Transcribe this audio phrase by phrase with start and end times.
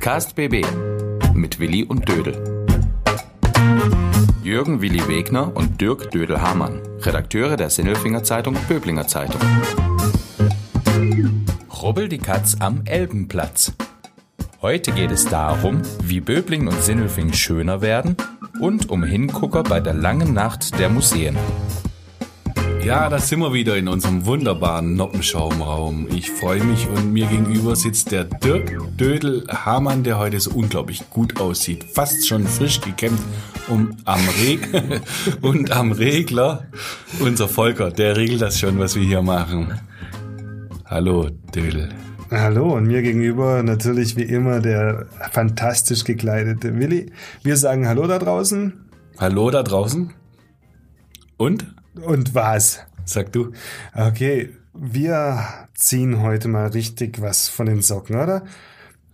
[0.00, 0.64] Podcast BB
[1.34, 2.64] mit Willi und Dödel.
[4.42, 9.38] Jürgen Willi Wegner und Dirk Dödel-Hamann, Redakteure der Sinnelfinger Zeitung Böblinger Zeitung.
[11.82, 13.74] Rubbel die Katz am Elbenplatz.
[14.62, 18.16] Heute geht es darum, wie Böbling und Sinnelfing schöner werden
[18.58, 21.36] und um Hingucker bei der langen Nacht der Museen.
[22.84, 26.08] Ja, da sind wir wieder in unserem wunderbaren Noppenschaumraum.
[26.14, 31.10] Ich freue mich und mir gegenüber sitzt der Dirk Dödel Hamann, der heute so unglaublich
[31.10, 31.84] gut aussieht.
[31.84, 33.22] Fast schon frisch gekämpft
[33.68, 34.66] um, am Reg
[35.42, 36.64] und am Regler
[37.20, 37.90] unser Volker.
[37.90, 39.78] Der regelt das schon, was wir hier machen.
[40.86, 41.90] Hallo, Dödel.
[42.30, 47.12] Hallo und mir gegenüber natürlich wie immer der fantastisch gekleidete Willi.
[47.42, 48.72] Wir sagen Hallo da draußen.
[49.18, 50.14] Hallo da draußen.
[51.36, 51.66] Und?
[51.94, 52.80] Und was?
[53.04, 53.52] Sag du.
[53.94, 55.44] Okay, wir
[55.74, 58.44] ziehen heute mal richtig was von den Socken, oder?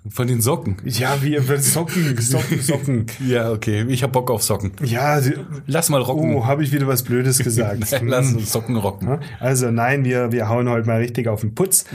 [0.08, 0.76] Von den Socken.
[0.84, 3.06] Ja, wir Socken, Socken, Socken.
[3.26, 3.84] Ja, okay.
[3.88, 4.72] Ich hab Bock auf Socken.
[4.84, 5.20] Ja,
[5.66, 6.34] Lass mal rocken.
[6.34, 7.84] oh, habe ich wieder was Blödes gesagt.
[8.02, 9.18] Lass uns Socken rocken.
[9.40, 11.86] Also nein, wir, wir hauen heute mal richtig auf den Putz,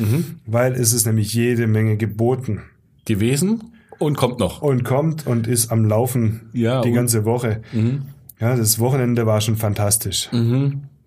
[0.46, 2.64] weil es ist nämlich jede Menge geboten.
[3.06, 3.64] Gewesen
[3.98, 4.62] und kommt noch.
[4.62, 7.62] Und kommt und ist am Laufen Ja, die ganze Woche.
[8.42, 10.30] Ja, das Wochenende war schon fantastisch.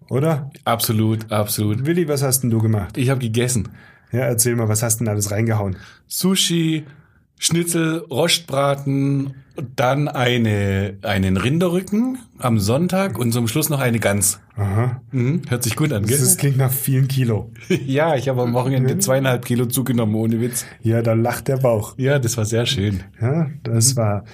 [0.08, 0.50] Oder?
[0.64, 1.84] Absolut, absolut.
[1.84, 2.96] Willi, was hast denn du gemacht?
[2.96, 3.70] Ich habe gegessen.
[4.12, 5.76] Ja, erzähl mal, was hast denn alles reingehauen?
[6.06, 6.84] Sushi,
[7.38, 9.34] Schnitzel, Rostbraten,
[9.74, 14.40] dann eine, einen Rinderrücken am Sonntag und zum Schluss noch eine Gans.
[14.56, 15.00] Aha.
[15.10, 15.42] Mhm.
[15.48, 16.18] Hört sich gut an, gell?
[16.18, 17.50] Das klingt nach vielen Kilo.
[17.68, 20.64] ja, ich habe am Wochenende zweieinhalb Kilo zugenommen, ohne Witz.
[20.82, 21.94] Ja, da lacht der Bauch.
[21.98, 23.02] Ja, das war sehr schön.
[23.20, 24.24] Ja, das war.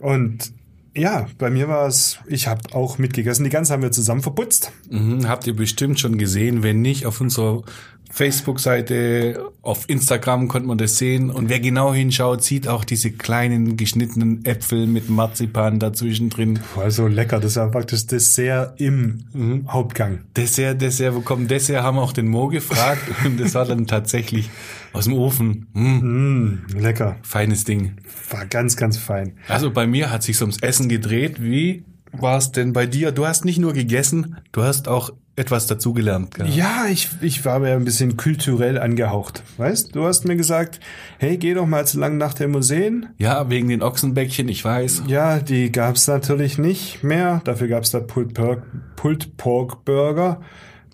[0.00, 0.52] Und
[0.94, 3.44] ja, bei mir war es, ich habe auch mitgegessen.
[3.44, 4.72] Die Gans haben wir zusammen verputzt.
[4.90, 6.62] Mhm, habt ihr bestimmt schon gesehen.
[6.62, 7.62] Wenn nicht, auf unserer
[8.10, 11.30] Facebook-Seite, auf Instagram konnte man das sehen.
[11.30, 16.58] Und wer genau hinschaut, sieht auch diese kleinen geschnittenen Äpfel mit Marzipan dazwischen drin.
[16.74, 17.40] War so lecker.
[17.40, 19.24] Das war praktisch Dessert im
[19.68, 20.20] Hauptgang.
[20.36, 21.82] Dessert, Dessert, wo kommt Dessert?
[21.82, 23.02] Haben wir auch den Mo gefragt.
[23.24, 24.50] Und das war dann tatsächlich
[24.92, 25.66] aus dem Ofen.
[25.72, 27.16] Mm, Mm, lecker.
[27.22, 27.92] feines Ding.
[28.30, 29.34] War ganz, ganz fein.
[29.48, 31.42] Also bei mir hat sich ums Essen gedreht.
[31.42, 33.12] Wie war es denn bei dir?
[33.12, 35.10] Du hast nicht nur gegessen, du hast auch
[35.40, 36.34] etwas dazugelernt.
[36.34, 36.48] Gell?
[36.48, 39.42] Ja, ich, ich war mir ein bisschen kulturell angehaucht.
[39.56, 40.78] Weißt, du hast mir gesagt,
[41.18, 43.08] hey, geh doch mal zu lang nach den Museen.
[43.18, 45.04] Ja, wegen den Ochsenbäckchen, ich weiß.
[45.06, 47.40] Ja, die gab's natürlich nicht mehr.
[47.44, 48.62] Dafür gab's da Pulled Pork,
[48.96, 50.40] Pulled Pork Burger.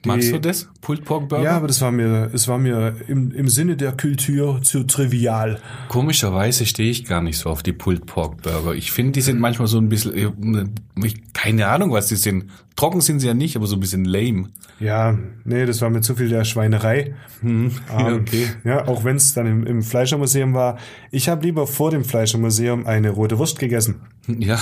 [0.05, 0.69] Die, Magst du das?
[0.83, 1.43] Pulled Pork Burger?
[1.43, 5.59] Ja, aber das war mir, es war mir im, im Sinne der Kultur zu trivial.
[5.89, 8.75] Komischerweise stehe ich gar nicht so auf die Pulled Pork Burger.
[8.75, 12.51] Ich finde, die sind manchmal so ein bisschen, ich, keine Ahnung, was die sind.
[12.77, 14.51] Trocken sind sie ja nicht, aber so ein bisschen lame.
[14.79, 17.15] Ja, nee, das war mir zu viel der Schweinerei.
[17.43, 18.47] Ja, Ähm, okay.
[18.65, 20.79] Ja, auch wenn es dann im, im Fleischermuseum war.
[21.11, 24.01] Ich habe lieber vor dem Fleischermuseum eine rote Wurst gegessen.
[24.27, 24.59] Ja,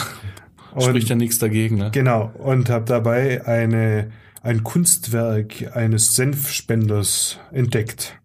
[0.78, 1.76] spricht ja nichts dagegen.
[1.76, 1.90] Ne?
[1.92, 2.32] Genau.
[2.38, 4.10] Und habe dabei eine,
[4.44, 8.20] ein Kunstwerk eines Senfspenders entdeckt.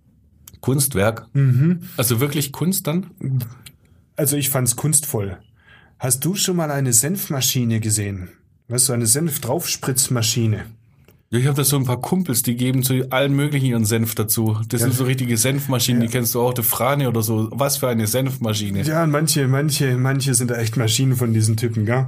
[0.60, 1.28] Kunstwerk.
[1.96, 3.08] Also wirklich Kunst dann?
[4.18, 5.38] Also ich fand's kunstvoll.
[5.98, 8.30] Hast du schon mal eine Senfmaschine gesehen?
[8.68, 10.66] Weißt du, eine Senf-Draufspritzmaschine?
[11.32, 14.16] Ja, ich habe da so ein paar Kumpels, die geben zu allen möglichen ihren Senf
[14.16, 14.60] dazu.
[14.68, 17.50] Das sind so richtige Senfmaschinen, die kennst du auch, die Frane oder so.
[17.52, 18.82] Was für eine Senfmaschine.
[18.82, 22.08] Ja, manche, manche, manche sind da echt Maschinen von diesen Typen, gell?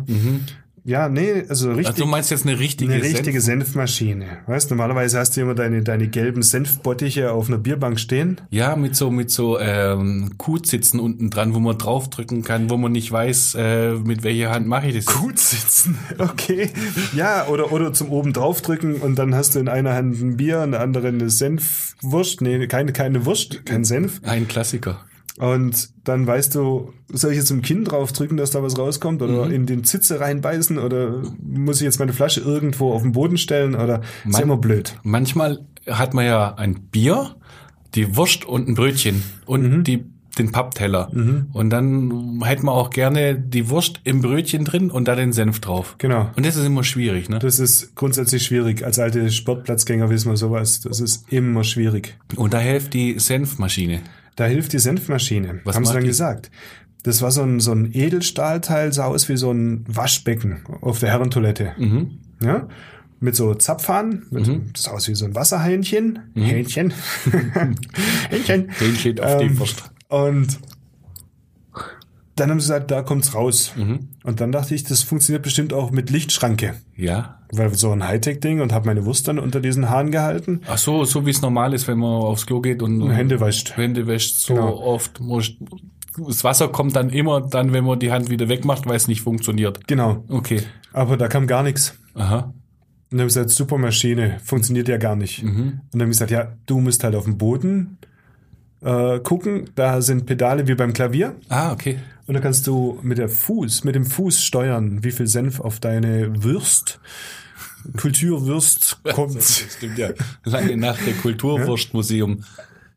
[0.83, 1.87] Ja, nee, also richtig.
[1.87, 3.65] Also du meinst jetzt eine richtige, Eine richtige Senf?
[3.65, 4.39] Senfmaschine.
[4.47, 8.41] Weißt, normalerweise hast du immer deine, deine gelben Senfbottiche auf einer Bierbank stehen.
[8.49, 12.91] Ja, mit so mit so ähm, Kuhzitzen unten dran, wo man draufdrücken kann, wo man
[12.91, 15.05] nicht weiß, äh, mit welcher Hand mache ich das.
[15.05, 15.17] jetzt.
[15.17, 15.97] Gut sitzen.
[16.17, 16.69] Okay.
[17.15, 20.63] Ja, oder, oder zum oben draufdrücken und dann hast du in einer Hand ein Bier,
[20.63, 22.41] in der anderen eine Senfwurst.
[22.41, 24.21] Nee, keine, keine Wurst, kein Senf.
[24.23, 25.03] Ein Klassiker.
[25.37, 29.49] Und dann weißt du, soll ich jetzt im Kinn draufdrücken, dass da was rauskommt oder
[29.49, 33.75] in den Zitze reinbeißen oder muss ich jetzt meine Flasche irgendwo auf den Boden stellen
[33.75, 34.97] oder ist ja immer blöd.
[35.03, 37.35] Manchmal hat man ja ein Bier,
[37.95, 39.83] die Wurst und ein Brötchen und Mhm.
[39.83, 40.03] die
[40.37, 41.11] den Pappteller.
[41.51, 45.59] Und dann hätte man auch gerne die Wurst im Brötchen drin und da den Senf
[45.59, 45.95] drauf.
[45.97, 46.29] Genau.
[46.37, 47.39] Und das ist immer schwierig, ne?
[47.39, 48.85] Das ist grundsätzlich schwierig.
[48.85, 50.79] Als alte Sportplatzgänger wissen wir sowas.
[50.81, 52.17] Das ist immer schwierig.
[52.37, 53.99] Und da hilft die Senfmaschine.
[54.35, 55.61] Da hilft die Senfmaschine.
[55.63, 56.07] Was Haben sie dann die?
[56.07, 56.51] gesagt.
[57.03, 61.09] Das war so ein, so ein Edelstahlteil, sah aus wie so ein Waschbecken auf der
[61.09, 61.73] Herrentoilette.
[61.78, 62.19] Mhm.
[62.41, 62.67] Ja?
[63.19, 66.19] Mit so Zapfhahn, mit, das sah aus wie so ein Wasserhähnchen.
[66.33, 66.41] Mhm.
[66.43, 66.93] Hähnchen.
[68.29, 68.72] Hähnchen.
[68.97, 69.83] Steht auf Ähm, Wurst.
[70.09, 70.59] Und
[72.35, 73.73] dann haben sie gesagt, da kommt's raus.
[73.75, 74.07] Mhm.
[74.23, 76.75] Und dann dachte ich, das funktioniert bestimmt auch mit Lichtschranke.
[76.95, 77.41] Ja.
[77.53, 80.61] Weil so ein Hightech-Ding und habe meine Wurst dann unter diesen Hahn gehalten.
[80.67, 83.75] Ach so, so wie es normal ist, wenn man aufs Klo geht und Hände wäscht.
[83.77, 84.77] Hände wäscht, so Genau.
[84.77, 85.19] oft
[86.17, 89.21] das Wasser kommt dann immer dann, wenn man die Hand wieder wegmacht, weil es nicht
[89.21, 89.87] funktioniert.
[89.87, 90.23] Genau.
[90.27, 90.61] Okay.
[90.91, 91.97] Aber da kam gar nichts.
[92.15, 92.53] Aha.
[93.11, 95.43] Und dann habe ich gesagt, super Maschine, funktioniert ja gar nicht.
[95.43, 97.97] Und dann habe ich gesagt, ja, du musst halt auf dem Boden
[98.81, 99.69] äh, gucken.
[99.75, 101.35] Da sind Pedale wie beim Klavier.
[101.49, 101.99] Ah, okay.
[102.28, 105.79] Und dann kannst du mit der Fuß, mit dem Fuß steuern, wie viel Senf auf
[105.79, 106.99] deine Würst,
[107.97, 109.35] Kulturwürst kommt.
[109.35, 110.09] Das stimmt ja.
[110.43, 112.43] Lange nach der Kulturwurstmuseum.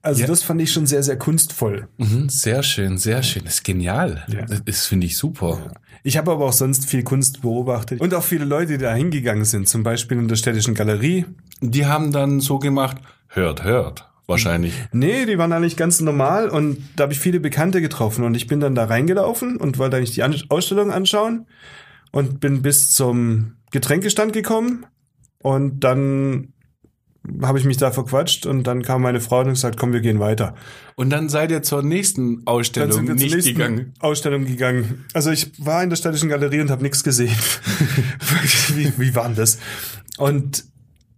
[0.02, 0.26] Also Ja.
[0.26, 1.88] das fand ich schon sehr, sehr kunstvoll.
[1.96, 3.44] Mhm, sehr schön, sehr schön.
[3.44, 4.22] Das ist genial.
[4.28, 4.44] Ja.
[4.64, 5.72] Das finde ich super.
[6.02, 9.46] Ich habe aber auch sonst viel Kunst beobachtet und auch viele Leute, die da hingegangen
[9.46, 11.24] sind, zum Beispiel in der Städtischen Galerie.
[11.62, 12.98] Die haben dann so gemacht,
[13.28, 14.10] hört, hört.
[14.26, 14.72] Wahrscheinlich.
[14.92, 18.46] Nee, die waren eigentlich ganz normal und da habe ich viele Bekannte getroffen und ich
[18.46, 21.46] bin dann da reingelaufen und wollte eigentlich die Ausstellung anschauen
[22.10, 24.86] und bin bis zum Getränkestand gekommen
[25.38, 26.54] und dann
[27.42, 30.00] habe ich mich da verquatscht und dann kam meine Frau und hat gesagt, komm, wir
[30.00, 30.54] gehen weiter.
[30.94, 33.94] Und dann seid ihr zur nächsten Dann Ausstellung sind wir zur nicht nächsten gegangen.
[33.98, 35.04] Ausstellung gegangen.
[35.14, 37.34] Also ich war in der Städtischen Galerie und habe nichts gesehen.
[38.74, 39.58] wie, wie war denn das?
[40.18, 40.64] Und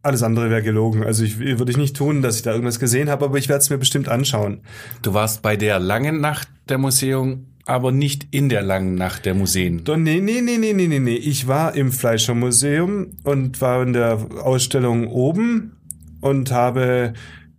[0.07, 1.05] alles andere wäre gelogen.
[1.05, 3.61] Also ich würde ich nicht tun, dass ich da irgendwas gesehen habe, aber ich werde
[3.61, 4.61] es mir bestimmt anschauen.
[5.03, 9.35] Du warst bei der langen Nacht der Museum, aber nicht in der langen Nacht der
[9.35, 9.85] Museen.
[9.85, 11.17] Doch, nee, nee, nee, nee, nee, nee.
[11.17, 15.73] Ich war im Fleischermuseum und war in der Ausstellung oben
[16.21, 17.13] und habe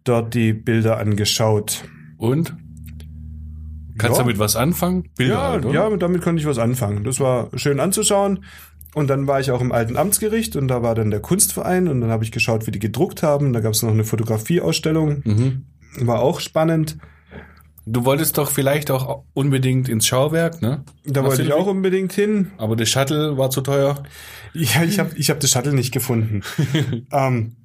[0.06, 1.84] dort die Bilder angeschaut.
[2.18, 2.56] Und?
[3.98, 4.24] Kannst Ja.
[4.24, 5.10] du damit was anfangen?
[5.18, 7.04] Bilder Ja, halt, ja, damit konnte ich was anfangen.
[7.04, 8.46] Das war schön anzuschauen.
[8.98, 12.02] Und dann war ich auch im alten Amtsgericht und da war dann der Kunstverein und
[12.02, 13.54] dann habe ich geschaut, wie die gedruckt haben.
[13.54, 15.22] Da gab es noch eine Fotografieausstellung.
[15.24, 15.66] Mhm.
[16.00, 16.98] War auch spannend.
[17.86, 20.84] Du wolltest doch vielleicht auch unbedingt ins Schauwerk, ne?
[21.06, 22.50] Da wollte ich auch unbedingt hin.
[22.58, 24.02] Aber der Shuttle war zu teuer.
[24.56, 26.42] Ja, ich habe ich hab das Shuttle nicht gefunden.
[27.12, 27.56] ähm,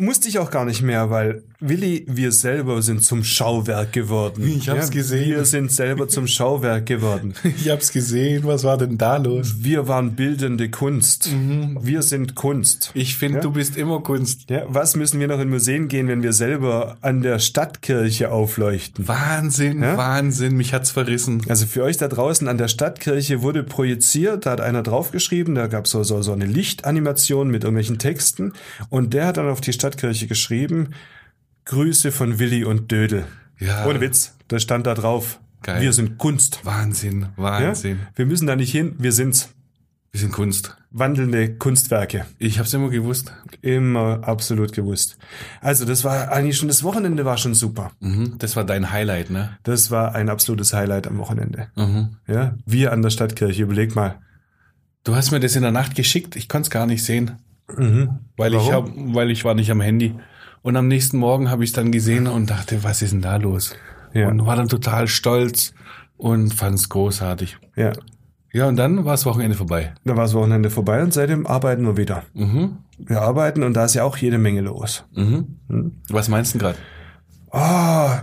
[0.00, 4.46] musste ich auch gar nicht mehr, weil Willi, wir selber sind zum Schauwerk geworden.
[4.46, 5.26] Ich hab's gesehen.
[5.28, 7.34] Wir sind selber zum Schauwerk geworden.
[7.58, 8.44] Ich hab's gesehen.
[8.44, 9.56] Was war denn da los?
[9.58, 11.32] Wir waren bildende Kunst.
[11.32, 11.76] Mhm.
[11.82, 12.92] Wir sind Kunst.
[12.94, 13.42] Ich finde, Ja?
[13.42, 14.48] du bist immer Kunst.
[14.48, 19.08] Ja, was müssen wir noch in Museen gehen, wenn wir selber an der Stadtkirche aufleuchten?
[19.08, 19.96] Wahnsinn, Ja?
[19.96, 20.56] Wahnsinn.
[20.56, 21.42] Mich hat's verrissen.
[21.48, 25.66] Also für euch da draußen an der Stadtkirche wurde projiziert, da hat einer draufgeschrieben, da
[25.66, 28.52] gab so, so, so eine Lichtanimation mit irgendwelchen Texten
[28.90, 30.90] und der hat dann auf die Stadtkirche geschrieben,
[31.64, 33.24] Grüße von Willi und Dödel.
[33.58, 33.86] Ja.
[33.86, 35.80] Ohne Witz, da stand da drauf, Geil.
[35.80, 36.60] wir sind Kunst.
[36.64, 37.28] Wahnsinn, Ja?
[37.36, 38.00] Wahnsinn.
[38.14, 39.54] Wir müssen da nicht hin, wir sind's.
[40.12, 40.76] Wir sind Kunst.
[40.90, 42.24] Wandelnde Kunstwerke.
[42.38, 43.32] Ich hab's immer gewusst.
[43.60, 45.18] Immer absolut gewusst.
[45.60, 47.92] Also das war eigentlich schon, das Wochenende war schon super.
[48.00, 48.34] Mhm.
[48.38, 49.56] Das war dein Highlight, ne?
[49.64, 51.68] Das war ein absolutes Highlight am Wochenende.
[51.76, 52.16] Mhm.
[52.26, 54.18] Ja, wir an der Stadtkirche, überleg mal.
[55.04, 56.36] Du hast mir das in der Nacht geschickt.
[56.36, 57.32] Ich konnte es gar nicht sehen,
[57.76, 58.20] Mhm.
[58.36, 58.72] weil ich Warum?
[58.72, 60.14] hab, weil ich war nicht am Handy.
[60.62, 63.36] Und am nächsten Morgen habe ich es dann gesehen und dachte, was ist denn da
[63.36, 63.74] los?
[64.12, 64.28] Ja.
[64.28, 65.72] Und war dann total stolz
[66.16, 67.58] und fand es großartig.
[67.76, 67.92] Ja,
[68.52, 69.92] Ja, und dann war das Wochenende vorbei.
[70.04, 72.22] da war das Wochenende vorbei und seitdem arbeiten wir wieder.
[72.34, 72.78] Mhm.
[72.98, 75.04] Wir arbeiten und da ist ja auch jede Menge los.
[75.14, 75.58] Mhm.
[76.08, 76.78] Was meinst du gerade?
[77.52, 78.22] Ah,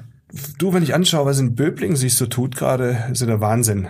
[0.58, 3.88] du, wenn ich anschaue, was in Böblingen sich so tut gerade, ist ja der Wahnsinn.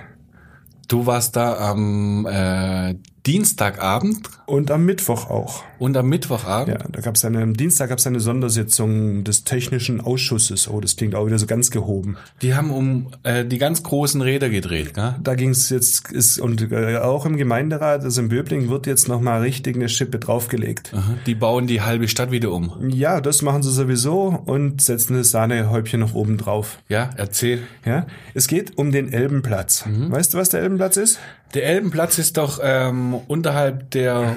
[0.87, 2.95] Du warst da am äh,
[3.25, 5.63] Dienstagabend Und am Mittwoch auch.
[5.79, 6.79] und am Mittwochabend.
[6.79, 10.67] Ja, da gab es eine, am Dienstag gab es eine Sondersitzung des technischen Ausschusses.
[10.69, 12.17] Oh, das klingt auch wieder so ganz gehoben.
[12.41, 15.15] Die haben um äh, die ganz großen Räder gedreht, gell?
[15.21, 19.07] Da ging es jetzt, ist, und äh, auch im Gemeinderat, also in Böblingen, wird jetzt
[19.07, 20.93] nochmal richtig eine Schippe draufgelegt.
[20.93, 21.15] Aha.
[21.25, 22.89] Die bauen die halbe Stadt wieder um.
[22.89, 26.77] Ja, das machen sie sowieso und setzen das Sahnehäubchen noch oben drauf.
[26.89, 27.63] Ja, erzähl.
[27.85, 29.85] Ja, es geht um den Elbenplatz.
[29.87, 31.19] Weißt du, was der Elbenplatz ist?
[31.55, 34.35] Der Elbenplatz ist doch ähm, unterhalb der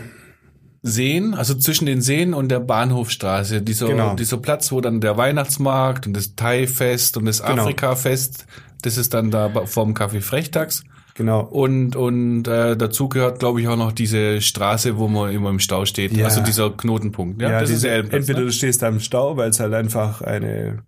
[0.82, 3.60] Seen, also zwischen den Seen und der Bahnhofstraße.
[3.62, 4.14] Dieser, Genau.
[4.14, 7.62] dieser Platz, wo dann der Weihnachtsmarkt und das Thai-Fest und das Genau.
[7.62, 8.46] Afrika-Fest,
[8.82, 10.84] das ist dann da vorm Café Frechtags.
[11.14, 11.40] Genau.
[11.40, 15.58] Und, und äh, dazu gehört, glaube ich, auch noch diese Straße, wo man immer im
[15.58, 16.16] Stau steht.
[16.16, 16.26] Ja.
[16.26, 17.42] Also dieser Knotenpunkt.
[17.42, 18.20] Ja, das ist der Elbenplatz.
[18.20, 18.46] entweder ne?
[18.46, 20.84] du stehst da im Stau, weil es halt einfach eine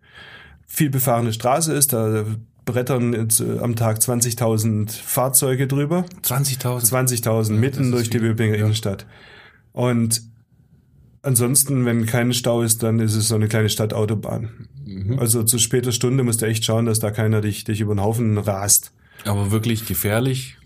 [0.69, 1.93] viel befahrene Straße ist.
[1.93, 2.25] Da
[2.73, 6.05] brettern jetzt, äh, am Tag 20.000 Fahrzeuge drüber.
[6.23, 6.87] 20.000.
[6.87, 8.19] 20.000 mitten ist durch die.
[8.19, 8.65] Böblinger Ja.
[8.65, 9.07] Innenstadt.
[9.73, 10.23] Und
[11.23, 14.69] ansonsten, wenn kein Stau ist, dann ist es so eine kleine Stadtautobahn.
[14.85, 15.19] Mhm.
[15.19, 18.03] Also zu später Stunde musst du echt schauen, dass da keiner dich, dich über den
[18.03, 18.93] Haufen rast.
[19.25, 20.57] Aber wirklich gefährlich,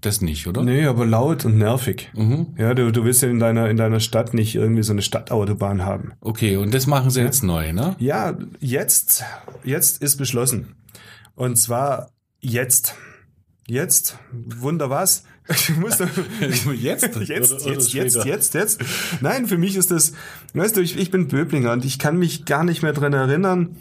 [0.00, 0.64] das nicht, oder?
[0.64, 2.10] Nee, aber laut und nervig.
[2.14, 2.48] Mhm.
[2.58, 5.84] Ja, du, du willst ja in deiner, in deiner Stadt nicht irgendwie so eine Stadtautobahn
[5.84, 6.12] haben.
[6.20, 7.94] Okay, und das machen sie jetzt neu, ne?
[8.00, 9.24] Ja, jetzt,
[9.62, 10.74] jetzt ist beschlossen.
[11.34, 12.10] Und zwar
[12.40, 12.94] jetzt.
[13.66, 15.24] Jetzt, wunder was?
[15.48, 15.98] Ich muss
[16.74, 17.16] Jetzt?
[17.16, 18.26] jetzt, jetzt, jetzt, später?
[18.26, 18.80] jetzt, jetzt.
[19.20, 20.12] Nein, für mich ist das,
[20.54, 23.76] weißt du, ich, ich bin Böblinger und ich kann mich gar nicht mehr dran erinnern,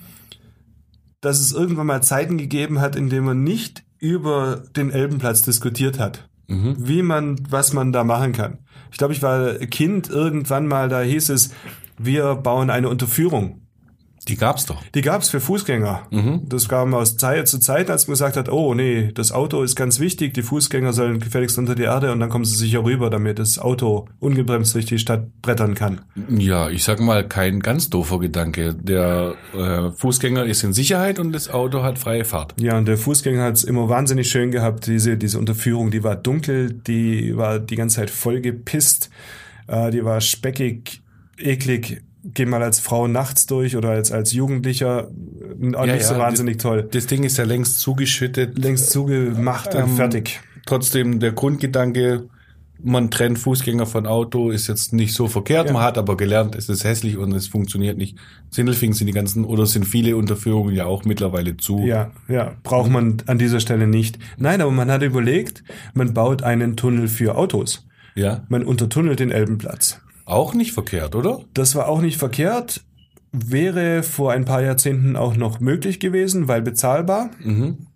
[1.21, 5.99] dass es irgendwann mal Zeiten gegeben hat, in denen man nicht über den Elbenplatz diskutiert
[5.99, 6.27] hat.
[6.77, 8.59] Wie man, was man da machen kann.
[8.91, 11.51] Ich glaube, ich war Kind irgendwann mal, da hieß es,
[11.97, 13.61] wir bauen eine Unterführung.
[14.27, 14.83] Die gab's doch.
[14.93, 16.07] Die gab's für Fußgänger.
[16.47, 19.75] Das kam aus Zeit zu Zeit, als man gesagt hat, oh nee, das Auto ist
[19.75, 23.09] ganz wichtig, die Fußgänger sollen gefälligst unter die Erde und dann kommen sie sicher rüber,
[23.09, 26.01] damit das Auto ungebremst durch die Stadt brettern kann.
[26.29, 28.75] Ja, ich sag mal, kein ganz doofer Gedanke.
[28.75, 32.53] Der äh, Fußgänger ist in Sicherheit und das Auto hat freie Fahrt.
[32.61, 36.71] Ja, und der Fußgänger hat's immer wahnsinnig schön gehabt, diese, diese Unterführung, die war dunkel,
[36.71, 39.09] die war die ganze Zeit voll gepisst,
[39.67, 41.01] äh, die war speckig,
[41.39, 42.03] eklig.
[42.23, 46.13] Geh mal als Frau nachts durch oder als, als Jugendlicher, äh, auch Ja, nicht so
[46.13, 46.87] ja, wahnsinnig toll.
[46.91, 48.57] Das Ding ist ja längst zugeschüttet.
[48.59, 50.39] Längst zugemacht und Ähm, fertig.
[50.67, 52.29] Trotzdem der Grundgedanke,
[52.83, 55.67] man trennt Fußgänger von Auto, ist jetzt nicht so verkehrt.
[55.67, 55.73] Ja.
[55.73, 58.17] Man hat aber gelernt, es ist hässlich und es funktioniert nicht.
[58.51, 61.79] Sindelfingen sind die ganzen, oder sind viele Unterführungen ja auch mittlerweile zu.
[61.85, 64.19] Ja, ja, braucht man an dieser Stelle nicht.
[64.37, 65.63] Nein, aber man hat überlegt,
[65.95, 67.87] man baut einen Tunnel für Autos.
[68.15, 68.43] ja.
[68.49, 69.99] Man untertunnelt den Elbenplatz.
[70.25, 71.39] Auch nicht verkehrt, oder?
[71.53, 72.83] Das war auch nicht verkehrt,
[73.31, 77.31] wäre vor ein paar Jahrzehnten auch noch möglich gewesen, weil bezahlbar.
[77.43, 77.87] Mhm.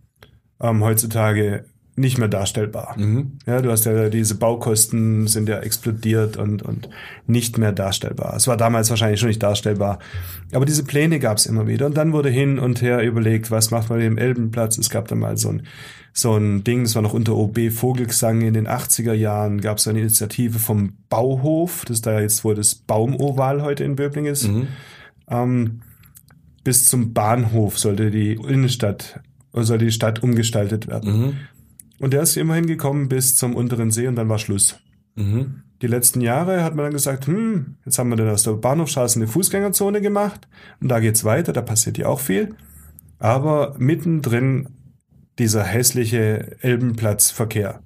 [0.59, 1.65] Ähm, heutzutage
[1.97, 2.95] nicht mehr darstellbar.
[2.97, 3.37] Mhm.
[3.45, 6.89] Ja, du hast ja diese Baukosten sind ja explodiert und, und
[7.25, 8.35] nicht mehr darstellbar.
[8.35, 9.99] Es war damals wahrscheinlich schon nicht darstellbar.
[10.51, 11.85] Aber diese Pläne gab es immer wieder.
[11.85, 14.77] Und dann wurde hin und her überlegt, was macht man mit dem Elbenplatz?
[14.77, 15.63] Es gab da mal so ein,
[16.11, 19.87] so ein Ding, das war noch unter OB Vogelsang in den 80er Jahren, gab es
[19.87, 24.47] eine Initiative vom Bauhof, das ist da jetzt, wo das Baumoval heute in Böbling ist.
[24.47, 24.67] Mhm.
[25.29, 25.81] Ähm,
[26.63, 29.21] bis zum Bahnhof sollte die Innenstadt,
[29.53, 31.19] sollte die Stadt umgestaltet werden.
[31.19, 31.33] Mhm.
[31.99, 34.79] Und der ist immerhin gekommen bis zum unteren See und dann war Schluss.
[35.15, 35.63] Mhm.
[35.81, 39.19] Die letzten Jahre hat man dann gesagt, hm, jetzt haben wir dann aus der Bahnhofstraße
[39.19, 40.47] eine Fußgängerzone gemacht
[40.81, 42.55] und da geht's weiter, da passiert ja auch viel.
[43.19, 44.69] Aber mittendrin
[45.37, 47.81] dieser hässliche Elbenplatzverkehr.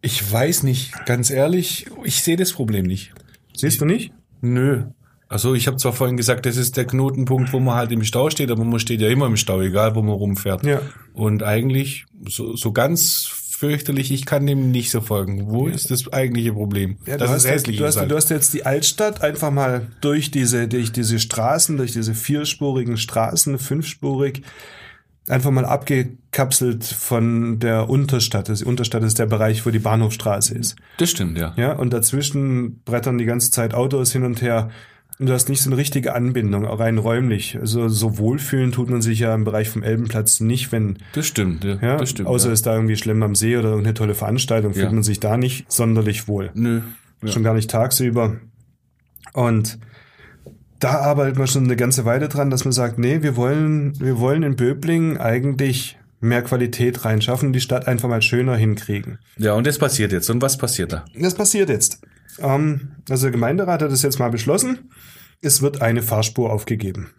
[0.00, 3.14] Ich weiß nicht, ganz ehrlich, ich sehe das Problem nicht.
[3.54, 4.12] Siehst du nicht?
[4.40, 4.86] Nö.
[5.32, 8.28] Also ich habe zwar vorhin gesagt, das ist der Knotenpunkt, wo man halt im Stau
[8.30, 10.64] steht, aber man steht ja immer im Stau, egal wo man rumfährt.
[10.64, 10.80] Ja.
[11.14, 13.30] Und eigentlich so, so ganz
[13.62, 15.46] fürchterlich, ich kann dem nicht so folgen.
[15.46, 16.98] Wo ist das eigentliche Problem?
[17.06, 17.76] Ja, du, das hast ist hässlich.
[17.76, 18.10] jetzt, du, hast, halt.
[18.10, 22.96] du hast jetzt die Altstadt einfach mal durch diese, durch diese Straßen, durch diese vierspurigen
[22.96, 24.42] Straßen, fünfspurig,
[25.28, 28.48] einfach mal abgekapselt von der Unterstadt.
[28.48, 30.76] Die Unterstadt ist der Bereich, wo die Bahnhofstraße ist.
[30.98, 31.54] das stimmt, ja.
[31.56, 34.70] Ja, und dazwischen brettern die ganze Zeit Autos hin und her.
[35.18, 37.56] Und du hast nicht so eine richtige Anbindung, auch rein räumlich.
[37.60, 41.62] Also so wohlfühlen tut man sich ja im Bereich vom Elbenplatz nicht, wenn, Das stimmt,
[41.64, 41.76] ja.
[41.80, 42.28] ja, das stimmt.
[42.28, 42.52] außer ja.
[42.54, 44.92] ist da irgendwie Schlemm am See oder irgendeine tolle Veranstaltung, fühlt Ja.
[44.92, 46.50] man sich da nicht sonderlich wohl.
[46.54, 46.80] Nö.
[47.22, 47.28] Ja.
[47.30, 48.36] Schon gar nicht tagsüber.
[49.32, 49.78] Und
[50.80, 54.18] da arbeitet man schon eine ganze Weile dran, dass man sagt, nee, wir wollen, wir
[54.18, 59.18] wollen in Böblingen eigentlich mehr Qualität reinschaffen, die Stadt einfach mal schöner hinkriegen.
[59.38, 60.30] ja, und das passiert jetzt.
[60.30, 61.04] Und was passiert da?
[61.16, 62.00] Das passiert jetzt.
[62.40, 64.90] Ähm, also der Gemeinderat hat das jetzt mal beschlossen.
[65.40, 67.10] Es wird eine Fahrspur aufgegeben.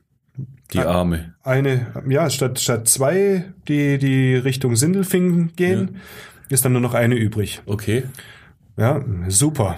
[0.74, 1.36] Die Arme.
[1.44, 5.98] Eine, ja, statt, statt zwei, die, die Richtung Sindelfingen gehen,
[6.50, 7.62] ist dann nur noch eine übrig.
[7.66, 8.04] Okay.
[8.78, 9.76] Ja, super.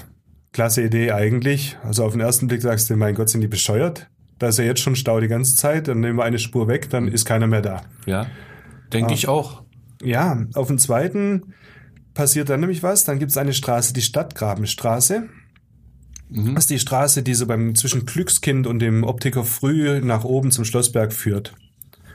[0.53, 1.77] Klasse Idee eigentlich.
[1.83, 4.07] Also auf den ersten Blick sagst du, mein Gott, sind die bescheuert?
[4.39, 6.89] Da ist ja jetzt schon Stau die ganze Zeit, dann nehmen wir eine Spur weg,
[6.89, 7.81] dann ist keiner mehr da.
[8.05, 8.27] Ja.
[8.93, 9.13] Denke Ah.
[9.15, 9.63] ich auch.
[10.01, 11.53] Ja, auf dem zweiten
[12.15, 13.03] passiert dann nämlich was.
[13.03, 15.29] Dann gibt es eine Straße, die Stadtgrabenstraße.
[16.29, 20.49] Das ist die Straße, die so beim zwischen Glückskind und dem Optiker früh nach oben
[20.49, 21.53] zum Schlossberg führt.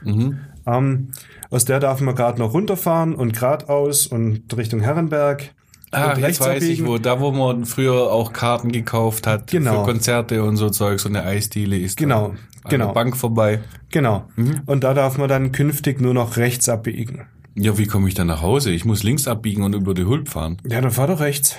[0.03, 0.39] Mhm.
[0.67, 1.11] Ähm,
[1.49, 5.53] aus der darf man gerade noch runterfahren und geradeaus und Richtung Herrenberg.
[5.91, 6.87] Ah, und jetzt weiß ich, abbiegen.
[6.87, 9.79] wo, da wo man früher auch Karten gekauft hat Genau.
[9.85, 12.85] für Konzerte und so Zeug, so eine Eisdiele ist Genau, da an genau.
[12.87, 13.61] der Bank vorbei.
[13.89, 14.25] Genau.
[14.65, 17.25] Und da darf man dann künftig nur noch rechts abbiegen.
[17.55, 18.71] Ja, wie komme ich dann nach Hause?
[18.71, 20.57] Ich muss links abbiegen und über die Hulp fahren.
[20.69, 21.57] Ja, dann fahr doch rechts.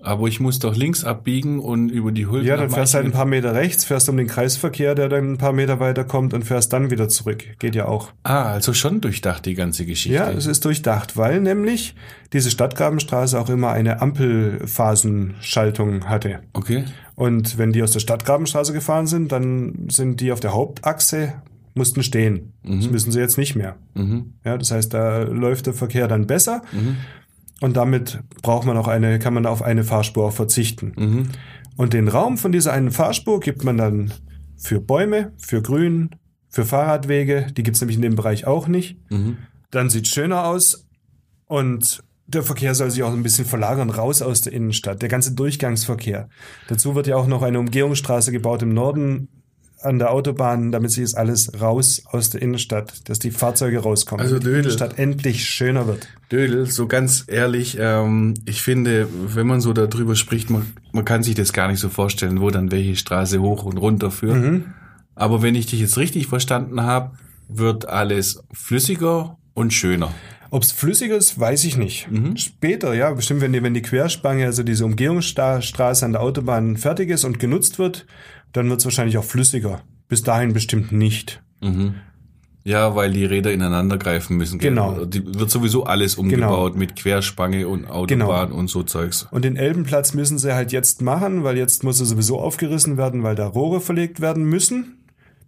[0.00, 3.10] Aber ich muss doch links abbiegen und über die Hulp Ja, dann fährst halt ein
[3.10, 6.44] paar Meter rechts, fährst um den Kreisverkehr, der dann ein paar Meter weiter kommt und
[6.44, 7.42] fährst dann wieder zurück.
[7.58, 8.12] Geht ja auch.
[8.22, 10.14] Ah, also schon durchdacht die ganze Geschichte.
[10.14, 11.96] Ja, es ist durchdacht, weil nämlich
[12.32, 16.42] diese Stadtgrabenstraße auch immer eine Ampelphasenschaltung hatte.
[16.52, 16.84] Okay.
[17.16, 21.42] Und wenn die aus der Stadtgrabenstraße gefahren sind, dann sind die auf der Hauptachse,
[21.74, 22.52] mussten stehen.
[22.62, 23.76] Das müssen sie jetzt nicht mehr.
[23.94, 24.34] Mhm.
[24.44, 26.62] Ja, das heißt, da läuft der Verkehr dann besser.
[27.60, 30.92] Und damit braucht man auch eine, kann man auf eine Fahrspur auch verzichten.
[30.96, 31.28] Mhm.
[31.76, 34.12] Und den Raum von dieser einen Fahrspur gibt man dann
[34.56, 36.10] für Bäume, für Grün,
[36.48, 37.48] für Fahrradwege.
[37.56, 38.98] Die gibt's nämlich in dem Bereich auch nicht.
[39.10, 39.38] Mhm.
[39.70, 40.86] Dann sieht's schöner aus
[41.46, 45.00] und der Verkehr soll sich auch ein bisschen verlagern, raus aus der Innenstadt.
[45.00, 46.28] Der ganze Durchgangsverkehr.
[46.68, 49.28] Dazu wird ja auch noch eine Umgehungsstraße gebaut im Norden
[49.80, 54.20] an der Autobahn, damit sich das alles raus aus der Innenstadt, dass die Fahrzeuge rauskommen.
[54.20, 54.64] Also damit die Dödel.
[54.64, 56.08] Innenstadt endlich schöner wird.
[56.30, 61.22] Dödel, so ganz ehrlich, ähm, ich finde, wenn man so darüber spricht, man, man kann
[61.22, 64.36] sich das gar nicht so vorstellen, wo dann welche Straße hoch und runter führt.
[64.36, 64.64] Mhm.
[65.14, 67.16] Aber wenn ich dich jetzt richtig verstanden habe,
[67.48, 70.12] wird alles flüssiger und schöner.
[70.50, 72.10] Ob es flüssiger ist, weiß ich nicht.
[72.10, 72.36] Mhm.
[72.36, 77.10] Später, ja, bestimmt, wenn die, wenn die Querspange, also diese Umgehungsstraße an der Autobahn fertig
[77.10, 78.06] ist und genutzt wird,
[78.58, 79.80] dann wird es wahrscheinlich auch flüssiger.
[80.08, 81.42] Bis dahin bestimmt nicht.
[82.64, 84.58] Ja, weil die Räder ineinander greifen müssen.
[84.58, 85.04] Genau.
[85.04, 89.26] Die wird sowieso alles umgebaut mit Querspange und Autobahn und so Zeugs.
[89.30, 93.22] Und den Elbenplatz müssen sie halt jetzt machen, weil jetzt muss er sowieso aufgerissen werden,
[93.22, 94.98] weil da Rohre verlegt werden müssen,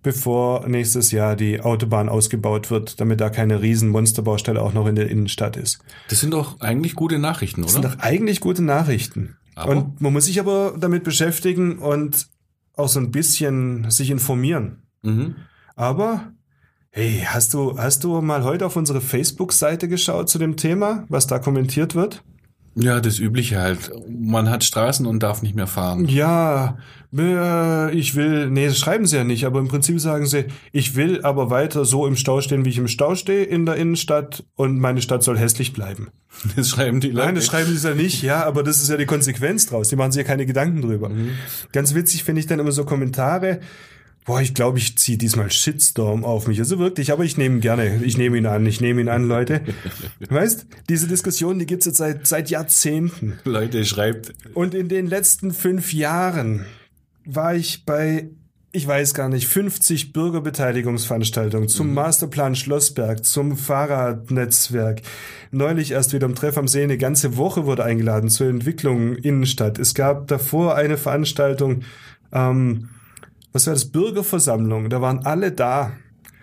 [0.03, 4.95] bevor nächstes Jahr die Autobahn ausgebaut wird, damit da keine riesen Monsterbaustelle auch noch in
[4.95, 5.81] der Innenstadt ist.
[6.09, 7.97] Das sind doch eigentlich gute Nachrichten, Das sind oder?
[7.97, 9.37] doch eigentlich gute Nachrichten.
[9.55, 9.73] Aber?
[9.73, 12.29] Und man muss sich aber damit beschäftigen und
[12.77, 14.83] auch so ein bisschen sich informieren.
[15.03, 15.37] Mhm.
[15.77, 16.33] Aber
[16.91, 21.27] hey, hast du hast du mal heute auf unsere Facebook-Seite geschaut zu dem Thema, was
[21.27, 22.23] da kommentiert wird?
[22.77, 23.91] Ja, das Übliche halt.
[24.09, 26.07] Man hat Straßen und darf nicht mehr fahren.
[26.07, 26.79] Ja,
[27.17, 30.95] äh, ich will, nee, das schreiben sie ja nicht, aber im Prinzip sagen sie, ich
[30.95, 34.45] will aber weiter so im Stau stehen, wie ich im Stau stehe in der Innenstadt
[34.55, 36.09] und meine Stadt soll hässlich bleiben.
[36.57, 37.27] Das schreiben die Leute.
[37.27, 39.89] Nein, das schreiben sie ja nicht, ja, aber das ist ja die Konsequenz draus.
[39.89, 41.11] Die machen sich ja keine Gedanken drüber.
[41.73, 43.61] Ganz witzig finde ich dann immer so Kommentare.
[44.27, 46.59] Boah, ich glaube, ich ziehe diesmal Shitstorm auf mich.
[46.59, 48.05] Also wirklich, aber ich nehme ihn gerne.
[48.05, 49.63] Ich nehme ihn an, ich nehme ihn an, Leute.
[50.29, 53.39] Weißt, diese Diskussion, die gibt's jetzt seit, seit Jahrzehnten.
[53.45, 56.67] Leute schreibt, Und in den letzten fünf Jahren
[57.25, 58.29] war ich bei,
[58.73, 65.01] ich weiß gar nicht, 50 Bürgerbeteiligungsveranstaltungen zum Masterplan Schlossberg, zum Fahrradnetzwerk.
[65.51, 69.79] Neulich erst wieder im Treff am See, eine ganze Woche wurde eingeladen zur Entwicklung Innenstadt.
[69.79, 71.83] Es gab davor eine Veranstaltung,
[72.33, 72.91] ähm,
[73.53, 75.93] was war das, Bürgerversammlung, da waren alle da.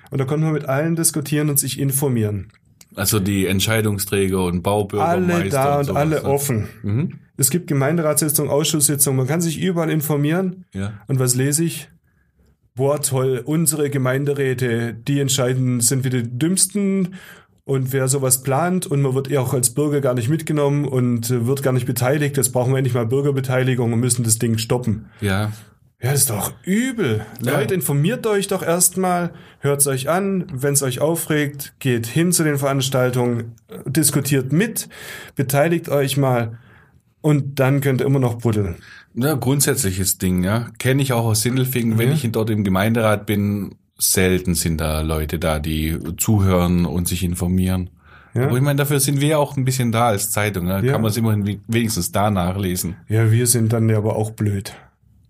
[0.10, 2.48] Und da konnten wir mit allen diskutieren und sich informieren.
[2.96, 6.24] also die Entscheidungsträger und Baubürgermeister Alle da und, sowas, alle ne?
[6.24, 7.20] offen.
[7.36, 10.66] Es gibt Gemeinderatssitzungen, Ausschusssitzungen, man kann sich überall informieren.
[10.74, 10.94] Ja.
[11.08, 11.90] Und was lese ich?
[12.76, 17.16] Boah, toll, unsere Gemeinderäte, die entscheiden, sind wir die dümmsten
[17.66, 21.30] und wer sowas plant und man wird ja auch als Bürger gar nicht mitgenommen und
[21.46, 25.08] wird gar nicht beteiligt, jetzt brauchen wir endlich mal Bürgerbeteiligung und müssen das Ding stoppen.
[25.22, 25.52] Ja.
[26.02, 27.26] Ja, das ist doch übel.
[27.44, 27.54] Ja.
[27.60, 32.58] Leute, informiert euch doch erstmal, hört's euch an, wenn's euch aufregt, geht hin zu den
[32.60, 34.90] Veranstaltungen, äh, diskutiert mit,
[35.36, 36.60] beteiligt euch mal
[37.22, 38.76] und dann könnt ihr immer noch buddeln.
[39.16, 40.68] Ja, grundsätzliches Ding, ja.
[40.78, 45.40] Kenne ich auch aus Sindelfingen, wenn ich dort im Gemeinderat bin, selten sind da Leute
[45.40, 47.90] da, die zuhören und sich informieren.
[48.36, 48.44] Ja.
[48.44, 50.68] Aber ich meine, dafür sind wir ja auch ein bisschen da als Zeitung.
[50.68, 50.92] Da Ja.
[50.92, 52.98] kann man es immerhin we- wenigstens da nachlesen.
[53.08, 54.76] Ja, wir sind dann ja aber auch blöd.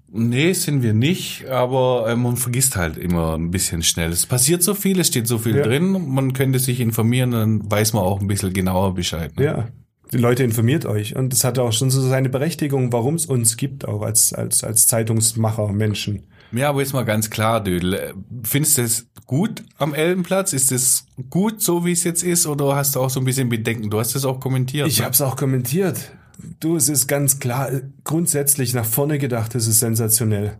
[0.09, 4.11] Nee, sind wir nicht, aber äh, man vergisst halt immer ein bisschen schnell.
[4.11, 5.63] Es passiert so viel, es steht so viel Ja.
[5.63, 9.35] drin, man könnte sich informieren, dann weiß man auch ein bisschen genauer Bescheid.
[9.37, 9.43] ne?
[9.45, 9.67] Ja.
[10.13, 11.17] Die Leute informiert euch.
[11.17, 14.63] Und das hat auch schon so seine Berechtigung, warum es uns gibt, auch als, als,
[14.63, 16.23] als Zeitungsmacher Menschen.
[16.53, 17.93] Ja, aber jetzt mal ganz klar, Dödel.
[17.93, 20.53] äh, Findest du es gut am Elbenplatz?
[20.53, 23.49] Ist es gut, so wie es jetzt ist, oder hast du auch so ein bisschen
[23.49, 23.89] Bedenken?
[23.89, 24.87] Du hast es auch kommentiert.
[24.87, 25.03] Ich ne?
[25.03, 26.13] habe es auch kommentiert.
[26.59, 27.69] Du, es ist ganz klar,
[28.03, 30.57] grundsätzlich nach vorne gedacht, es ist sensationell.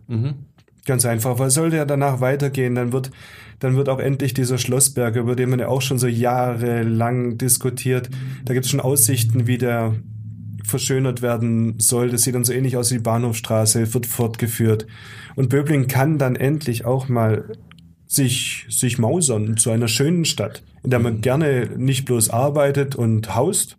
[0.86, 3.10] Ganz einfach, weil sollte ja danach weitergehen, dann wird,
[3.58, 8.08] dann wird auch endlich dieser Schlossberg, über den man ja auch schon so jahrelang diskutiert,
[8.44, 9.94] da gibt es schon Aussichten, wie der
[10.68, 12.10] verschönert werden soll.
[12.10, 14.86] Das sieht dann so ähnlich aus wie die Bahnhofstraße, wird fortgeführt.
[15.34, 17.52] Und Böbling kann dann endlich auch mal
[18.06, 23.34] sich, sich mausern zu einer schönen Stadt, in der man gerne nicht bloß arbeitet und
[23.34, 23.77] haust,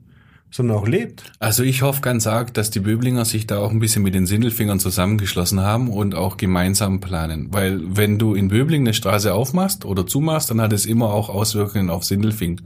[0.51, 1.31] sondern auch lebt.
[1.39, 4.25] Also ich hoffe ganz arg, dass die Böblinger sich da auch ein bisschen mit den
[4.25, 7.49] Sindelfingern zusammengeschlossen haben und auch gemeinsam planen.
[7.51, 11.29] Weil wenn du in Böbling eine Straße aufmachst oder zumachst, dann hat es immer auch
[11.29, 12.61] Auswirkungen auf Sindelfing.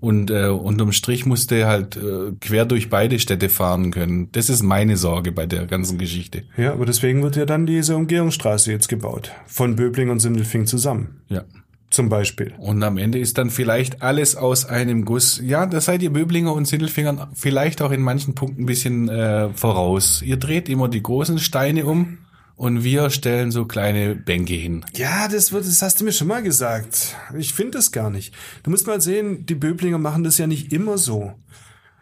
[0.00, 4.30] Und äh, unterm Strich musst du halt äh, quer durch beide Städte fahren können.
[4.32, 6.44] Das ist meine Sorge bei der ganzen Geschichte.
[6.56, 9.32] Ja, aber deswegen wird ja dann diese Umgehungsstraße jetzt gebaut.
[9.46, 11.20] Von Böbling und Sindelfing zusammen.
[11.28, 11.44] Ja.
[11.90, 12.54] Zum Beispiel.
[12.58, 15.40] Und am Ende ist dann vielleicht alles aus einem Guss.
[15.44, 19.52] Ja, da seid ihr Böblinger und Sindelfingern vielleicht auch in manchen Punkten ein bisschen äh,
[19.54, 20.22] voraus.
[20.22, 22.18] Ihr dreht immer die großen Steine um
[22.54, 24.84] und wir stellen so kleine Bänke hin.
[24.94, 27.16] Ja, das wird, das hast du mir schon mal gesagt.
[27.36, 28.34] Ich finde das gar nicht.
[28.62, 31.32] Du musst mal sehen, die Böblinger machen das ja nicht immer so.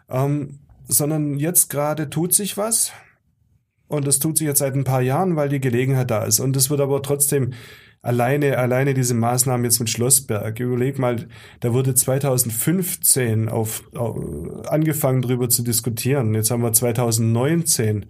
[0.07, 2.91] Ähm, sondern jetzt gerade tut sich was.
[3.87, 6.39] Und das tut sich jetzt seit ein paar Jahren, weil die Gelegenheit da ist.
[6.39, 7.53] Und es wird aber trotzdem
[8.01, 10.57] Alleine, alleine diese Maßnahmen jetzt mit Schlossberg.
[10.59, 11.27] Überleg mal,
[11.59, 14.15] da wurde 2015 auf, auf
[14.69, 16.33] angefangen drüber zu diskutieren.
[16.33, 18.05] Jetzt haben wir 2019.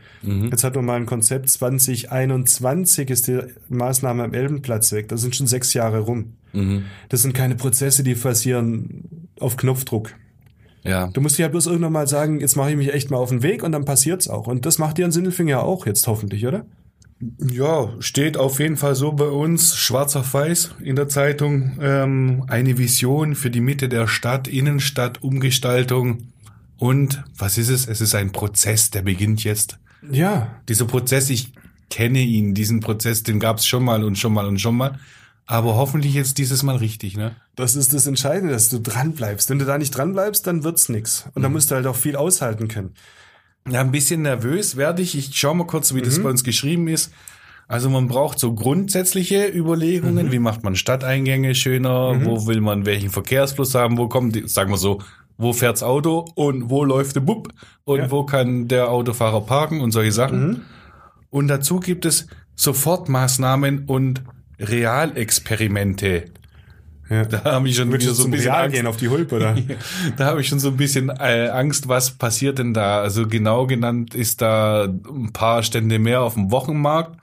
[0.51, 1.49] Jetzt hat man mal ein Konzept.
[1.49, 5.07] 2021 ist die Maßnahme am Elbenplatz weg.
[5.07, 6.33] Da sind schon sechs Jahre rum.
[7.09, 10.13] Das sind keine Prozesse, die passieren auf Knopfdruck.
[10.83, 11.07] Ja.
[11.07, 13.29] Du musst dir ja bloß irgendwann mal sagen, jetzt mache ich mich echt mal auf
[13.29, 14.47] den Weg und dann passiert's auch.
[14.47, 16.65] Und das macht dir ein Sindelfinger auch jetzt hoffentlich, oder?
[17.39, 22.45] Ja, steht auf jeden Fall so bei uns, schwarz auf weiß in der Zeitung, ähm,
[22.47, 26.29] eine Vision für die Mitte der Stadt, Innenstadt, Umgestaltung.
[26.77, 27.87] Und was ist es?
[27.87, 29.79] Es ist ein Prozess, der beginnt jetzt.
[30.09, 31.51] Ja, Dieser Prozess, ich
[31.89, 34.97] kenne ihn, diesen Prozess, den gab es schon mal und schon mal und schon mal.
[35.45, 37.35] Aber hoffentlich jetzt dieses Mal richtig, ne?
[37.55, 39.49] das ist das Entscheidende, dass du dran bleibst.
[39.49, 41.27] Wenn du da nicht dran bleibst, dann wird's nix.
[41.33, 42.93] Und da musst du halt auch viel aushalten können.
[43.71, 45.17] Ja, ein bisschen nervös werde ich.
[45.17, 47.11] Ich schau mal kurz, wie das bei uns geschrieben ist.
[47.67, 50.31] Also man braucht so grundsätzliche Überlegungen.
[50.31, 52.25] Wie macht man Stadteingänge schöner?
[52.25, 53.97] Wo will man welchen Verkehrsfluss haben?
[53.97, 55.01] Wo kommt, die, sagen wir so,
[55.37, 57.49] wo fährt's Auto und wo läuft der Bub?
[57.85, 58.11] Und Ja.
[58.11, 60.63] wo kann der Autofahrer parken und solche Sachen?
[61.29, 64.23] Und dazu gibt es Sofortmaßnahmen und
[64.59, 66.25] Realexperimente.
[67.09, 67.25] Ja.
[67.25, 68.75] Da habe ich schon wieder so ein bisschen Real Angst.
[68.75, 69.55] gehen auf die Hulp, oder?
[70.17, 73.01] Da habe ich schon so ein bisschen äh, Angst, was passiert denn da?
[73.01, 77.17] Also genau genannt ist da ein paar Stände mehr auf dem Wochenmarkt.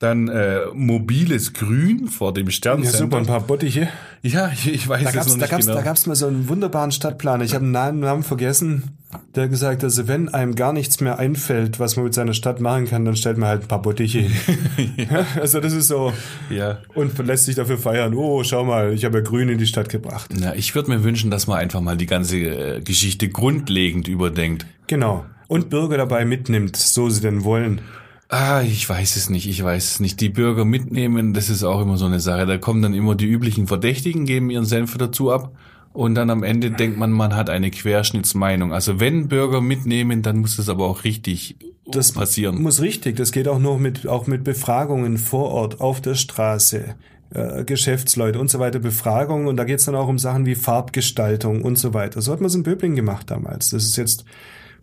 [0.00, 2.98] Dann äh, mobiles Grün vor dem Ja, Sterncenter.
[2.98, 3.88] super, ein paar Bottiche.
[4.22, 5.76] Ja, ich, ich weiß Da es gab's, noch da, nicht gab's, genau.
[5.76, 7.42] da gab's mal so einen wunderbaren Stadtplaner.
[7.42, 8.96] Ich habe einen Namen, Namen vergessen.
[9.34, 12.60] Der hat gesagt, also wenn einem gar nichts mehr einfällt, was man mit seiner Stadt
[12.60, 14.32] machen kann, dann stellt man halt ein paar Bottiche hin.
[15.10, 15.26] ja.
[15.40, 16.12] Also das ist so.
[16.48, 16.78] ja.
[16.94, 18.14] Und lässt sich dafür feiern.
[18.14, 20.30] Oh, schau mal, ich habe ja Grün in die Stadt gebracht.
[20.38, 24.64] Na, ich würde mir wünschen, dass man einfach mal die ganze äh, Geschichte grundlegend überdenkt.
[24.86, 25.26] Genau.
[25.48, 27.80] Und Bürger dabei mitnimmt, so sie denn wollen.
[28.28, 30.20] Ah, ich weiß es nicht, ich weiß es nicht.
[30.20, 32.44] Die Bürger mitnehmen, das ist auch immer so eine Sache.
[32.44, 35.52] Da kommen dann immer die üblichen Verdächtigen, geben ihren Senf dazu ab.
[35.94, 38.72] Und dann am Ende denkt man, man hat eine Querschnittsmeinung.
[38.72, 42.60] Also wenn Bürger mitnehmen, dann muss das aber auch richtig Das passieren.
[42.60, 43.16] Muss richtig.
[43.16, 46.94] Das geht auch noch mit, auch mit Befragungen vor Ort, auf der Straße,
[47.30, 49.48] äh, Geschäftsleute und so weiter, Befragungen.
[49.48, 52.20] Und da geht's dann auch um Sachen wie Farbgestaltung und so weiter.
[52.20, 53.70] So hat man es in Böbling gemacht damals.
[53.70, 54.26] Das ist jetzt,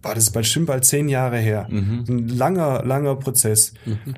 [0.05, 1.67] boah, das ist bald, bestimmt bald zehn Jahre her.
[1.69, 3.73] Ein langer, langer Prozess.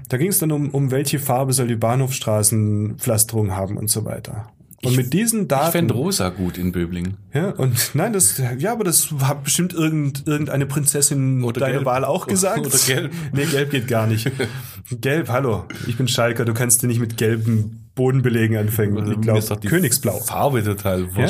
[0.09, 4.47] Da ging es dann um, um welche Farbe soll die Bahnhofstraßenpflasterung haben und so weiter.
[4.83, 5.65] Und mit diesen Daten.
[5.65, 7.17] Ich fände Rosa gut in Böblingen.
[7.33, 11.83] Ja, und nein, das, ja, aber das hat bestimmt irgend, irgendeine Prinzessin Oder deine.
[11.83, 12.65] Wahl auch gesagt.
[12.65, 13.11] Oder gelb.
[13.33, 14.29] Nee, gelb geht gar nicht.
[15.01, 15.65] gelb, hallo.
[15.87, 19.11] Ich bin Schalker, du kannst dir nicht mit gelben Bodenbelegen anfangen.
[19.11, 20.19] Ich glaube, Königsblau.
[20.19, 21.27] Farbe total Ja?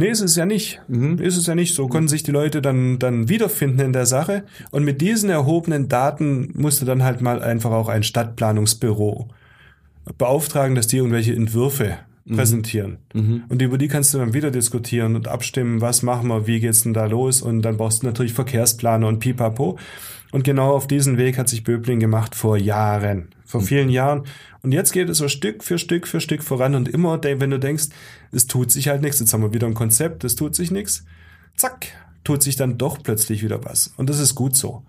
[0.00, 0.80] Nee, ist es ja nicht.
[1.18, 1.74] Ist es ja nicht.
[1.74, 4.44] So konnten sich die Leute dann, dann wiederfinden in der Sache.
[4.70, 9.28] Und mit diesen erhobenen Daten musste dann halt mal einfach auch ein Stadtplanungsbüro
[10.16, 11.98] beauftragen, dass die irgendwelche Entwürfe
[12.36, 12.98] präsentieren.
[13.48, 16.82] Und über die kannst du dann wieder diskutieren und abstimmen, was machen wir, wie geht's
[16.82, 17.42] denn da los?
[17.42, 19.78] Und dann brauchst du natürlich Verkehrsplaner und pipapo.
[20.32, 24.24] Und genau auf diesen Weg hat sich Böbling gemacht vor Jahren, vor vielen Jahren.
[24.62, 27.58] Und jetzt geht es so Stück für Stück für Stück voran und immer, wenn du
[27.58, 27.88] denkst,
[28.30, 31.04] es tut sich halt nichts, jetzt haben wir wieder ein Konzept, es tut sich nichts,
[31.56, 31.88] zack,
[32.22, 33.92] tut sich dann doch plötzlich wieder was.
[33.96, 34.84] Und das ist gut so.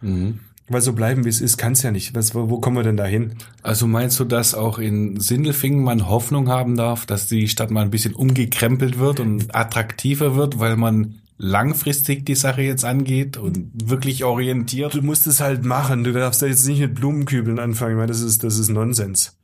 [0.71, 2.15] Weil so bleiben, wie es ist, kann es ja nicht.
[2.15, 3.33] Was, wo, wo kommen wir denn da hin?
[3.61, 7.81] Also meinst du, dass auch in Sindelfingen man Hoffnung haben darf, dass die Stadt mal
[7.81, 13.71] ein bisschen umgekrempelt wird und attraktiver wird, weil man langfristig die Sache jetzt angeht und
[13.89, 14.93] wirklich orientiert?
[14.93, 16.03] Du musst es halt machen.
[16.03, 19.37] Du darfst da jetzt nicht mit Blumenkübeln anfangen, weil das ist, das ist Nonsens.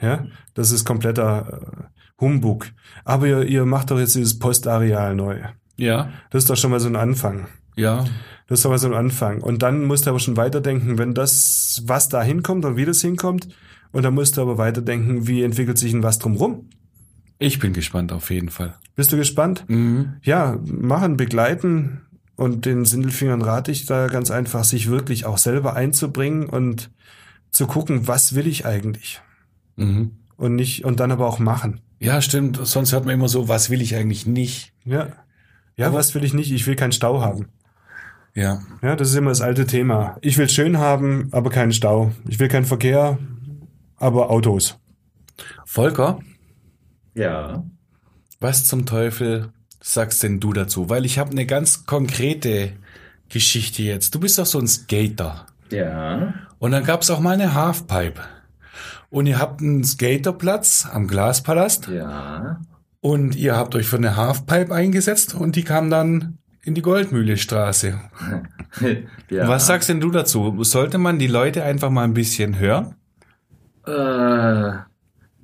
[0.00, 1.84] Ja, das ist kompletter äh,
[2.20, 2.66] Humbug.
[3.04, 5.40] Aber ihr, ihr macht doch jetzt dieses Postareal neu.
[5.76, 7.46] Ja, Das ist doch schon mal so ein Anfang.
[7.76, 8.04] ja.
[8.46, 9.40] Das ist so ein Anfang.
[9.40, 13.00] Und dann musst du aber schon weiterdenken, wenn das, was da hinkommt und wie das
[13.00, 13.48] hinkommt.
[13.92, 16.68] Und dann musst du aber weiterdenken, wie entwickelt sich denn was drumrum.
[17.38, 18.74] Ich bin gespannt auf jeden Fall.
[18.96, 19.64] Bist du gespannt?
[19.68, 20.14] Mhm.
[20.22, 22.02] Ja, machen, begleiten.
[22.36, 26.90] Und den Sindelfingern rate ich da ganz einfach, sich wirklich auch selber einzubringen und
[27.50, 29.20] zu gucken, was will ich eigentlich?
[29.76, 30.12] Mhm.
[30.36, 31.80] Und nicht, und dann aber auch machen.
[32.00, 32.58] Ja, stimmt.
[32.62, 34.72] Sonst hört man immer so, was will ich eigentlich nicht?
[34.84, 35.08] Ja.
[35.76, 36.52] Ja, was will ich nicht?
[36.52, 37.46] Ich will keinen Stau haben.
[38.34, 38.60] Ja.
[38.82, 40.16] Ja, das ist immer das alte Thema.
[40.20, 42.12] Ich will schön haben, aber keinen Stau.
[42.28, 43.18] Ich will keinen Verkehr,
[43.96, 44.78] aber Autos.
[45.64, 46.18] Volker,
[47.14, 47.64] Ja.
[48.40, 50.88] was zum Teufel sagst denn du dazu?
[50.90, 52.72] Weil ich habe eine ganz konkrete
[53.28, 54.14] Geschichte jetzt.
[54.14, 55.46] Du bist doch so ein Skater.
[55.70, 56.34] Ja.
[56.58, 58.20] Und dann gab's auch mal eine Halfpipe.
[59.10, 62.60] Und ihr habt einen Skaterplatz am Glaspalast Ja.
[63.00, 68.00] und ihr habt euch für eine Halfpipe eingesetzt und die kam dann in die Goldmühlestraße.
[69.30, 69.48] ja.
[69.48, 70.62] Was sagst denn du dazu?
[70.64, 72.96] Sollte man die Leute einfach mal ein bisschen hören?
[73.86, 74.72] Äh,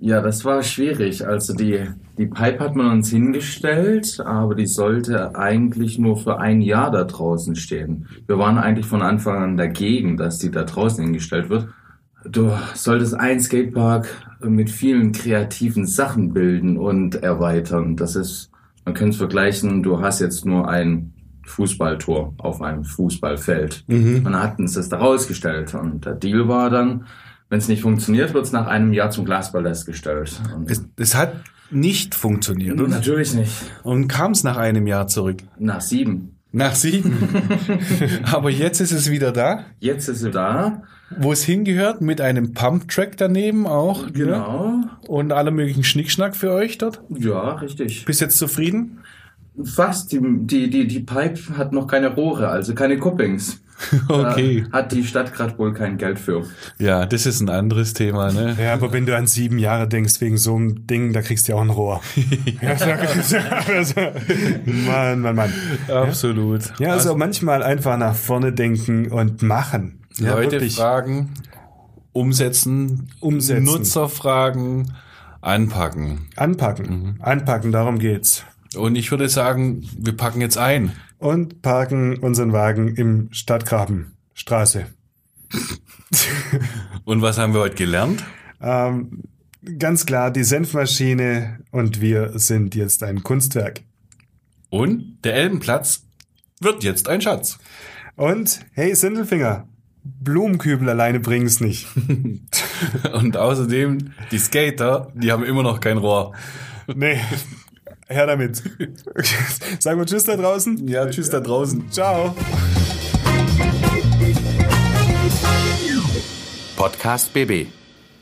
[0.02, 1.26] Ja, das war schwierig.
[1.26, 1.86] Also die,
[2.18, 7.04] die Pipe hat man uns hingestellt, aber die sollte eigentlich nur für ein Jahr da
[7.04, 8.08] draußen stehen.
[8.26, 11.68] Wir waren eigentlich von Anfang an dagegen, dass die da draußen hingestellt wird.
[12.24, 14.08] Du solltest einen Skatepark
[14.42, 17.96] mit vielen kreativen Sachen bilden und erweitern.
[17.96, 18.49] Das ist,
[18.90, 21.12] man könnte es vergleichen, du hast jetzt nur ein
[21.46, 23.84] Fußballtor auf einem Fußballfeld.
[23.88, 25.74] Und dann hatten sie es da rausgestellt.
[25.74, 27.06] Und der Deal war dann,
[27.48, 30.40] wenn es nicht funktioniert, wird es nach einem Jahr zum Glasballest gestellt.
[30.54, 31.34] Und Es, es hat
[31.70, 32.88] nicht funktioniert, oder?
[32.88, 33.52] natürlich nicht.
[33.84, 35.38] Und kam es nach einem Jahr zurück.
[35.58, 36.39] Nach sieben.
[36.52, 37.16] Nach sieben.
[38.24, 40.82] Aber jetzt ist es wieder da, Jetzt ist sie da.
[41.18, 44.06] wo es hingehört, mit einem Pump-Track daneben auch.
[44.06, 44.12] Ne?
[44.12, 44.80] Genau.
[45.06, 47.02] Und alle möglichen Schnickschnack für euch dort.
[47.10, 48.04] Ja, richtig.
[48.04, 48.98] Bist jetzt zufrieden?
[49.62, 50.10] Fast.
[50.12, 53.60] Die, die, die, die Pipe hat noch keine Rohre, also keine Couplings.
[54.08, 54.64] Okay.
[54.70, 56.44] Da hat die Stadt gerade wohl kein Geld für.
[56.78, 58.56] Ja, das ist ein anderes Thema, ne?
[58.60, 61.52] Ja, aber wenn du an sieben Jahre denkst, wegen so einem Ding, da kriegst du
[61.52, 62.00] ja auch ein Rohr.
[62.60, 64.00] ja, also,
[64.86, 65.52] Mann, Mann, Mann.
[65.88, 66.72] Absolut.
[66.78, 70.00] Ja, also manchmal einfach nach vorne denken und machen.
[70.18, 70.76] Ja, Leute wirklich.
[70.76, 71.30] fragen,
[72.12, 73.64] umsetzen, Umsetzen.
[73.64, 74.92] Nutzer fragen,
[75.40, 76.28] anpacken.
[76.36, 77.16] Anpacken.
[77.20, 78.44] Anpacken, darum geht's.
[78.76, 80.92] Und ich würde sagen, wir packen jetzt ein.
[81.20, 84.16] Und parken unseren Wagen im Stadtgraben.
[84.34, 84.86] Straße.
[87.04, 88.24] Und was haben wir heute gelernt?
[88.60, 89.24] Ähm,
[89.78, 93.82] ganz klar, die Senfmaschine und wir sind jetzt ein Kunstwerk.
[94.70, 96.04] Und der Elbenplatz
[96.60, 97.58] wird jetzt ein Schatz.
[98.16, 99.68] Und hey, Sindelfinger,
[100.02, 101.86] Blumenkübel alleine bringen's nicht.
[103.12, 106.34] Und außerdem, die Skater, die haben immer noch kein Rohr.
[106.86, 107.20] Nee,
[108.10, 108.56] her damit.
[109.78, 110.86] Sagen wir Tschüss da draußen.
[110.88, 111.90] Ja, tschüss da draußen.
[111.90, 112.34] Ciao.
[116.76, 117.68] Podcast BB.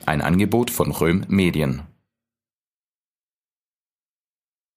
[0.06, 1.87] Ein Angebot von Röhm Medien.